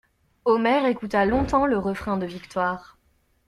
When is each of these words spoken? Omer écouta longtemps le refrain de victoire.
Omer 0.45 0.87
écouta 0.89 1.25
longtemps 1.25 1.67
le 1.67 1.77
refrain 1.77 2.17
de 2.17 2.25
victoire. 2.25 2.97